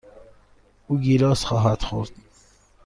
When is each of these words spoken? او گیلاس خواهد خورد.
او 0.87 0.99
گیلاس 0.99 1.43
خواهد 1.45 1.81
خورد. 1.83 2.11